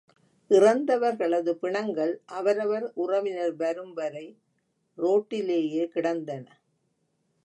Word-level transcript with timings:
இறந்தவர்களது 0.51 1.51
பிணங்கள் 1.53 2.13
அவரவர் 2.25 2.91
உறவினர் 2.95 3.55
வரும் 3.55 3.93
வரை 3.93 4.25
ரோட்டிலேயே 4.97 5.87
கிடந்தன. 5.87 6.45